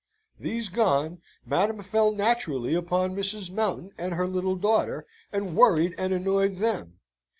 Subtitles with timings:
[0.39, 3.51] These gone, Madam fell naturally upon Mrs.
[3.51, 6.97] Mountain and her little daughter, and worried and annoyed them.